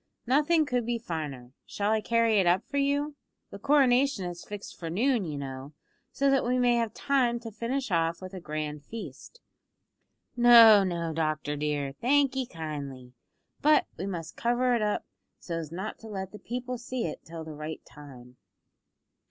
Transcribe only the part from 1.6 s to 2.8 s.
Shall I carry it up for